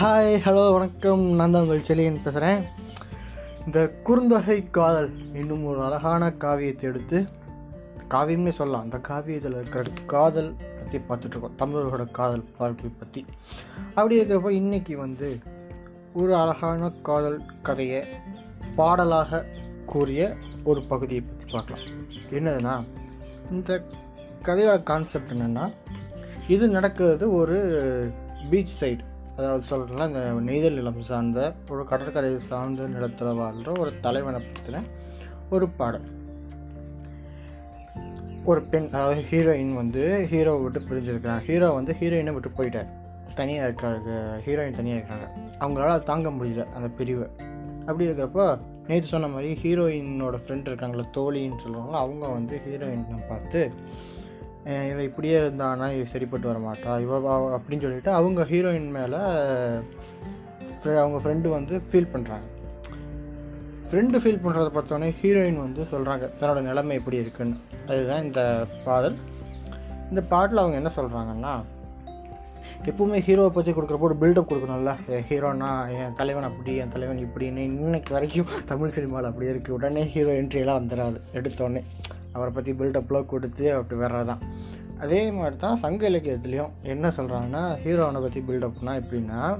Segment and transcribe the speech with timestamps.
[0.00, 1.22] Hi hello வணக்கம்.
[1.38, 2.60] நான் தான் உங்கள் செலியன் பேசுகிறேன்
[3.64, 5.08] இந்த குறுந்தொகை காதல்
[5.40, 7.18] இன்னும் ஒரு அழகான காவியத்தை எடுத்து
[8.14, 8.84] காவியமே சொல்லலாம்.
[8.86, 9.82] அந்த காவியத்தில் இருக்கிற
[10.12, 11.56] காதல் பற்றி பார்த்துட்ருக்கோம்.
[11.62, 13.22] தமிழர்களோட காதல் வாழ்க்கை பற்றி
[13.94, 15.30] அப்படி இருக்கிறப்போ இன்றைக்கி வந்து
[16.12, 18.04] ஒரு அழகான காதல் கதையை
[18.76, 19.44] பாடலாக
[19.94, 20.30] கூறிய
[20.64, 21.84] ஒரு பகுதியை பற்றி பார்க்கலாம்.
[22.30, 22.76] என்னதுன்னா
[23.50, 23.82] இந்த
[24.48, 25.66] கதையோட கான்செப்ட் என்னென்னா
[26.56, 27.58] இது நடக்கிறது ஒரு
[28.50, 29.04] பீச் சைடு
[29.38, 34.82] அதாவது சொல்கிறேன்னா இந்த நெய்தல் நிலம் சார்ந்த ஒரு கடற்கரை சார்ந்த நிலத்தில் வாழ்கிற ஒரு தலைவனை பற்றின
[35.50, 36.16] ஒரு பாடம்
[38.44, 41.40] ஒரு பெண் அதாவது ஹீரோயின் வந்து ஹீரோவை விட்டு பிரிஞ்சிருக்கிறாங்க.
[41.40, 42.90] ஹீரோ வந்து ஹீரோயினை விட்டு போயிட்டார்.
[43.34, 44.10] தனியாக இருக்காங்க
[44.46, 45.26] ஹீரோயின் தனியாக இருக்காங்க.
[45.58, 47.26] அவங்களால அதை தாங்க முடியல அந்த பிரிவை.
[47.80, 53.72] அப்படி இருக்கிறப்போ நேற்று சொன்ன மாதிரி ஹீரோயினோட ஃப்ரெண்ட் இருக்காங்களே தோழின்னு சொல்லுவாங்க அவங்க வந்து ஹீரோயினை பார்த்து
[54.90, 57.18] இவ இப்படியே இருந்தானா இவ சரிப்பட்டு வர மாட்டா இவ
[57.56, 59.20] அப்படின்னு சொல்லிட்டு அவங்க ஹீரோயின் மேலே
[61.02, 62.46] அவங்க ஃப்ரெண்டு வந்து ஃபீல் பண்ணுறாங்க
[63.90, 67.56] ஃப்ரெண்டு ஃபீல் பண்ணுறத பார்த்தோன்னே ஹீரோயின் வந்து சொல்கிறாங்க தன்னோட நிலைமை எப்படி இருக்குன்னு.
[67.86, 68.40] அதுதான் இந்த
[68.86, 69.16] பாடல்.
[70.10, 71.52] இந்த பாட்டில் அவங்க என்ன சொல்கிறாங்கன்னா
[72.88, 74.92] எப்பவுமே ஹீரோவை பற்றி கொடுக்குறப்போ ஒரு பில்டப் கொடுக்கணும்ல.
[75.14, 80.04] என் ஹீரோனா என் தலைவன் அப்படி என் தலைவன் இப்படின்னு இன்னைக்கு வரைக்கும் தமிழ் சினிமாவில் அப்படி இருக்குது உடனே
[80.14, 81.82] ஹீரோ என்ட்ரியெல்லாம் வந்துடாது எடுத்தோடனே
[82.32, 84.42] அவரை பற்றி பில்டப்லாம் கொடுத்து அப்படி வர்றதான்
[84.98, 89.58] அதே மாதிரி தான் சங்க இலக்கியத்துலேயும் என்ன சொல்கிறாங்கன்னா ஹீரோவனை பற்றி பில்டப்னா எப்படின்னா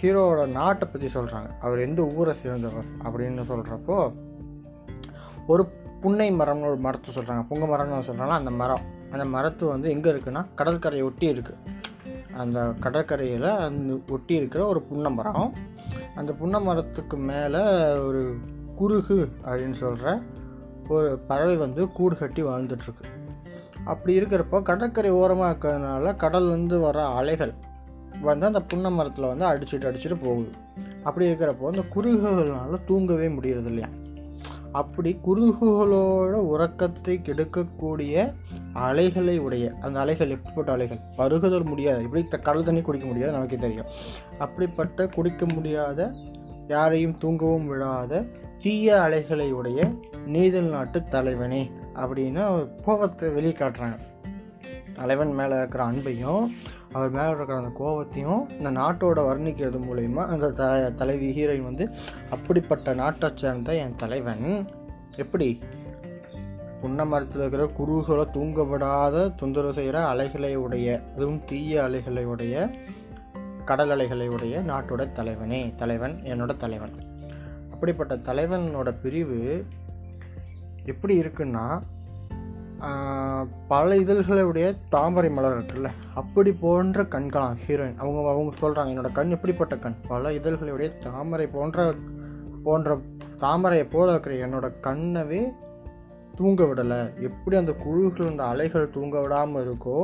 [0.00, 4.12] ஹீரோவோட நாட்டை பற்றி சொல்கிறாங்க அவர் எந்த ஊரை சேர்ந்தவர் அப்படின்னு சொல்கிறப்போ
[5.46, 5.64] ஒரு
[6.00, 8.80] புன்னை மரம்னு ஒரு மரத்தை சொல்கிறாங்க புங்க மரம்னு சொல்கிறாங்கன்னா அந்த மரம்.
[9.10, 11.72] அந்த மரத்து வந்து எங்கே இருக்குன்னா கடற்கரையை ஒட்டி இருக்குது
[12.32, 15.54] அந்த கடற்கரையில் அந்த ஒட்டி இருக்கிற ஒரு புன்னை மரம்.
[16.14, 17.62] அந்த புன்னை மரத்துக்கு மேலே
[17.98, 18.36] ஒரு
[18.76, 20.22] குருகு அப்படின்னு சொல்கிற
[20.88, 23.04] ஒரு பறவை வந்து கூடு கட்டி வாழ்ந்துட்டுருக்கு.
[23.84, 27.54] அப்படி இருக்கிறப்போ கடற்கரை ஓரமாக இருக்கிறதுனால கடல்லேருந்து வர அலைகள்
[28.22, 30.48] வந்து அந்த புன்ன மரத்தில் வந்து அடிச்சுட்டு அடிச்சுட்டு போகுது.
[31.02, 33.88] அப்படி இருக்கிறப்போ அந்த குருகுகள்னால தூங்கவே முடியறது இல்லையா
[34.72, 38.32] அப்படி குருகுகளோட உறக்கத்தை கெடுக்கக்கூடிய
[38.72, 40.98] அலைகளை உடைய அந்த அலைகள் எப்படிப்பட்ட அலைகள்?
[41.18, 42.02] பருகுதல் முடியாது.
[42.02, 43.86] இப்படி த- கடல் தண்ணி குடிக்க முடியாது நமக்கு தெரியும்.
[44.38, 46.14] அப்படிப்பட்ட குடிக்க முடியாத
[46.68, 48.28] யாரையும் தூங்கவும் விடாத
[48.64, 49.92] தீய அலைகளை உடைய
[50.26, 53.98] நீதல் நாட்டு தலைவனே அப்படின்னு கோபத்தை வெளியே காட்டுறாங்க
[54.92, 56.46] தலைவன் மேலே இருக்கிற அன்பையும்
[56.92, 61.88] அவர் மேலே இருக்கிற அந்த கோபத்தையும் இந்த நாட்டோட வர்ணிக்கிறது மூலயமா அந்த த தலைவி ஹீரோயின் வந்து
[62.30, 64.64] அப்படிப்பட்ட நாட்டை சேர்ந்த என் தலைவன்.
[65.16, 65.58] எப்படி?
[66.80, 72.70] புன்ன மரத்தில் இருக்கிற குருகளை தூங்க விடாத தொந்தரவு செய்கிற அலைகளை உடைய அதுவும் தீய அலைகளை உடைய
[73.64, 75.74] கடல் அலைகளை உடைய நாட்டோட தலைவனே.
[75.74, 77.13] தலைவன் என்னோட தலைவன்.
[77.74, 79.40] அப்படிப்பட்ட தலைவனோட பிரிவு
[80.84, 81.66] எப்படி இருக்குன்னா
[83.68, 89.74] பல இதழ்களுடைய தாமரை மலர் இருக்குல்ல அப்படி போன்ற கண்களாம் ஹீரோயின் அவங்க அவங்க சொல்கிறாங்க என்னோட கண் எப்படிப்பட்ட
[89.76, 90.00] கண்.
[90.08, 91.86] பல இதழ்களுடைய தாமரை போன்ற
[92.64, 92.96] போன்ற
[93.36, 95.40] தாமரையை போல இருக்கிற என்னோட கண்ணவே
[96.36, 97.00] தூங்க விடலை.
[97.20, 99.98] எப்படி அந்த குழுகள் அந்த அலைகள் தூங்க விடாமல் இருக்கோ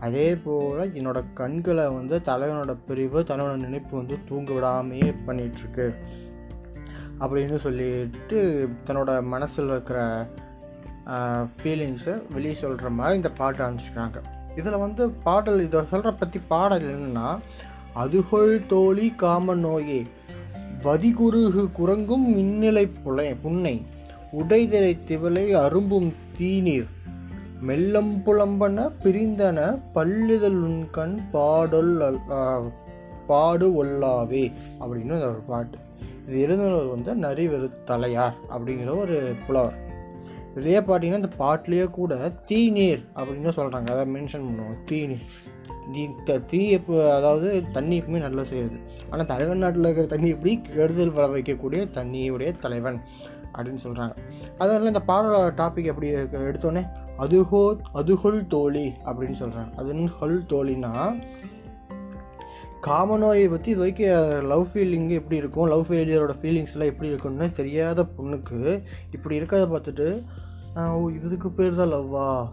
[0.00, 5.86] அதே போல் என்னோட கண்களை வந்து தலைவனோட பிரிவு தலைவனோட நினைப்பு வந்து தூங்க விடாமையே பண்ணிகிட்ருக்கு
[7.20, 8.38] அப்படின்னு சொல்லிட்டு
[8.86, 10.00] தன்னோட மனசில் இருக்கிற
[11.62, 14.20] ஃபீலிங்ஸை வெளியே சொல்கிற மாதிரி இந்த பாட்டு அனுப்பிச்சிக்கிறாங்க
[14.56, 17.28] இதில் வந்து பாடல் இதை சொல்கிற பற்றி பாடல் என்னன்னா
[17.94, 20.00] அதுகொள் தோழி காம நோயே
[20.84, 23.76] வதிகுருகு குரங்கும் மின்னிலை புலை புன்னை
[24.32, 26.88] உடைதிரை திவலை அரும்பும் தீநீர்
[27.62, 29.58] மெல்லம் புலம்பன பிரிந்தன
[29.92, 32.72] பள்ளிதல் உண்கண் பாடல் அல்-
[33.26, 34.44] பாடு ஒல்லாவே
[34.80, 35.78] அப்படின்னு ஒரு பாட்டு.
[36.26, 39.84] இது எழுதினவர் வந்து நரிவெறு தலையார் அப்படிங்கிற ஒரு புலவர்.
[40.54, 44.76] இதுலேயே பார்த்தீங்கன்னா இந்த பாட்டிலேயே கூட தீநீர் அப்படின்னு தான் சொல்கிறாங்க அதை மென்ஷன் பண்ணுவாங்க.
[44.90, 45.20] தீநீர்.
[45.92, 48.80] தீ த- தீ எப்போ அதாவது தண்ணி எப்பவுமே நல்லா செய்யுது.
[49.10, 50.60] ஆனால் தலைவன் நாட்டில் இருக்கிற தண்ணி எப்படி?
[50.60, 53.00] கெடுதல் வள வைக்கக்கூடிய தண்ணியுடைய தலைவன்
[53.58, 54.16] அப்படின்னு சொல்கிறாங்க
[54.58, 56.86] அதனால இந்த பாடலோட டாபிக் எப்படி எடுத்தோடனே
[57.18, 61.22] அதுகோ அதுகொள் தோழி அப்படின்னு சொல்கிறாங்க அது ஹொல் தோழின்னா
[62.84, 65.68] காமநோயை பற்றி இது வரைக்கும் லவ் ஃபீலிங் எப்படி இருக்கும்?
[65.68, 70.08] லவ் ஃபெயிலியரோட ஃபீலிங்ஸ்லாம் எப்படி இருக்கும்னு தெரியாத பொண்ணுக்கு இப்படி இருக்கிறத பார்த்துட்டு
[70.94, 72.48] ஓ இதுக்கு பேர் தான் லவ்வா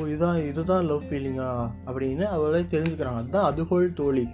[0.00, 3.20] ஓ இதுதான் இதுதான் லவ் ஃபீலிங்கா அப்படின்னு அவளே தெரிஞ்சுக்கிறாங்க.
[3.22, 4.28] அதுதான் அதுகோல் தோழி.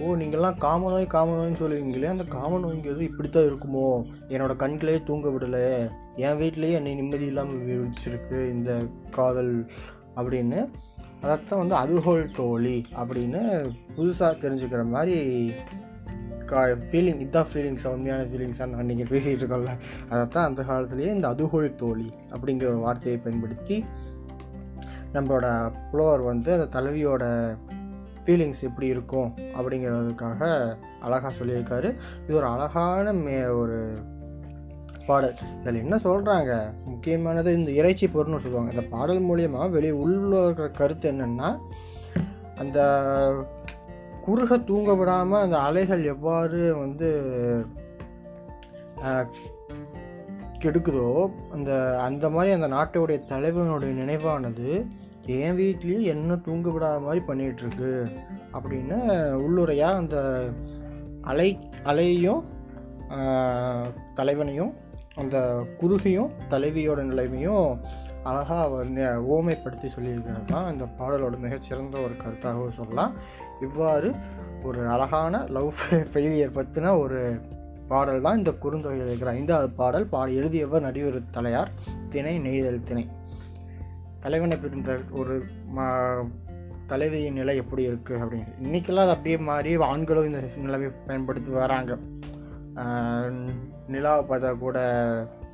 [0.00, 4.06] ஓ நீங்கள்லாம் காமநோய் காமநோய்னு சொல்லுவீங்களே அந்த காமநோய்ங்கிறது இப்படி தான் இருக்குமோ?
[4.28, 5.90] என்னோடய கண்களே தூங்க விடலை.
[6.16, 9.70] என் வீட்லேயே என்னை நிம்மதி இல்லாமல் விழிச்சிருக்கு இந்த காதல்.
[10.16, 10.68] அப்படின்னு
[11.24, 13.40] அதைத்தான் வந்து அதுகோல் தோழி அப்படின்னு
[13.96, 15.16] புதுசாக தெரிஞ்சுக்கிற மாதிரி
[16.46, 19.72] கா ஃபீலிங் இதுதான் ஃபீலிங்ஸ் உண்மையான ஃபீலிங்ஸாக நீங்கள் பேசிகிட்டு இருக்கோம்ல.
[20.08, 23.84] அதைத்தான் அந்த காலத்துலேயே இந்த அதுகோல் தோழி அப்படிங்கிற ஒரு வார்த்தையை பயன்படுத்தி
[25.12, 25.46] நம்மளோட
[25.90, 27.24] புலவர் வந்து அந்த தலைவியோட
[28.24, 30.40] ஃபீலிங்ஸ் எப்படி இருக்கும் அப்படிங்கிறதுக்காக
[31.00, 31.88] அழகாக சொல்லியிருக்காரு.
[32.24, 33.78] இது ஒரு அழகான மே ஒரு
[35.06, 35.36] பாடல்.
[35.60, 36.52] இதில் என்ன சொல்கிறாங்க
[36.84, 38.72] முக்கியமானது இந்த இறைச்சி பொருள்னு சொல்லுவாங்க.
[38.74, 41.50] இந்த பாடல் மூலியமாக வெளியே உள்ள கருத்து என்னென்னா
[42.62, 42.78] அந்த
[44.26, 47.08] குறுக தூங்க விடாமல் அந்த அலைகள் எவ்வாறு வந்து
[50.62, 51.08] கெடுக்குதோ
[51.52, 54.68] அந்த அந்த மாதிரி அந்த நாட்டுடைய தலைவனுடைய நினைவானது
[55.38, 57.90] என் வீட்லேயும் என்ன தூங்க விடாத மாதிரி பண்ணிகிட்ருக்கு?
[58.56, 58.96] அப்படின்னு
[59.44, 60.16] உள்ளுரையாக அந்த
[61.32, 61.48] அலை
[61.90, 62.42] அலையையும்
[64.18, 64.72] தலைவனையும்
[65.22, 65.38] அந்த
[65.80, 67.80] குறுகையும் தலைவியோட நிலைமையும்
[68.28, 68.92] அழகாக அவர்
[69.34, 70.70] ஓமைப்படுத்தி சொல்லியிருக்கிறது தான்.
[70.72, 73.12] இந்த பாடலோட மிகச்சிறந்த ஒரு கருத்தாகவும் சொல்லலாம்.
[73.60, 74.10] இவ்வாறு
[74.62, 75.72] ஒரு அழகான லவ்
[76.12, 77.20] ஃபெயிலியர் பற்றின ஒரு
[77.88, 80.06] பாடல் தான் இந்த குறுந்தொகையில் இருக்கிற ஐந்தாவது பாடல்.
[80.06, 81.72] பாடல் எழுதியவர் நடிகர் தலையார்
[82.08, 83.04] திணை நெய்தல் திணை.
[84.20, 85.34] தலைவனை பிரிந்த ஒரு
[85.76, 85.88] ம
[86.86, 88.54] தலைவியின் நிலை எப்படி இருக்குது அப்படின்னு.
[88.62, 91.98] இன்றைக்கெல்லாம் அது அப்படியே மாறி ஆண்களும் இந்த நிலைமை பயன்படுத்தி வராங்க.
[93.86, 94.78] நிலாவை பார்த்தா கூட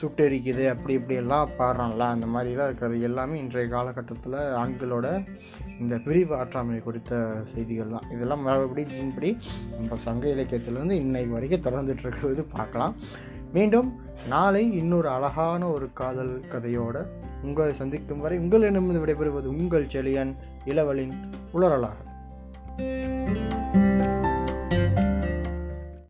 [0.00, 1.98] சுட்டெரிக்குது அப்படி இப்படியெல்லாம் பாடுறான்ல.
[1.98, 5.26] அந்த மாதிரிலாம் இருக்கிறது எல்லாமே இன்றைய காலகட்டத்தில் ஆண்களோட
[5.80, 8.10] இந்த பிரிவு ஆற்றாமை குறித்த செய்திகள் தான்.
[8.10, 9.36] இதெல்லாம் மறுபடி ஜீன்படி
[9.78, 12.94] நம்ம சங்க இலக்கியத்திலேருந்து இன்னைக்கு வரைக்கும் தொடர்ந்துட்டு இருக்கிறது பார்க்கலாம்.
[13.52, 17.06] மீண்டும் நாளை இன்னொரு அழகான ஒரு காதல் கதையோட
[17.42, 21.14] உங்களை சந்திக்கும் வரை உங்களிடமிருந்து விடைபெறுவது உங்கள் செழியன் இளவலின்
[21.54, 21.98] உளறலாக.